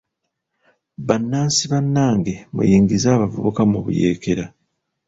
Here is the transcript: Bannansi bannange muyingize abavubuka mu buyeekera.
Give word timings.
Bannansi 1.07 1.63
bannange 1.71 2.33
muyingize 2.53 3.07
abavubuka 3.11 3.61
mu 3.71 3.79
buyeekera. 3.85 4.45